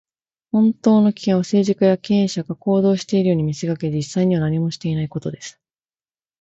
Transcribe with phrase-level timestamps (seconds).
[0.51, 5.61] 本当の危険は、政治家や経営者が行動しているように見せかけ、実際には何もしていないことです。